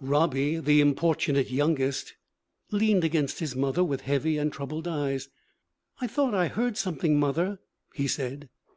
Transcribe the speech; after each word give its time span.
Robbie, 0.00 0.58
the 0.58 0.80
importunate 0.80 1.50
youngest, 1.50 2.14
leaned 2.70 3.02
against 3.02 3.40
his 3.40 3.56
mother 3.56 3.82
with 3.82 4.02
heavy 4.02 4.38
and 4.38 4.52
troubled 4.52 4.86
eyes. 4.86 5.28
'I 6.00 6.06
thought 6.06 6.34
I 6.36 6.46
heard 6.46 6.76
something, 6.76 7.18
mother,' 7.18 7.58
he 7.94 8.06
said. 8.06 8.48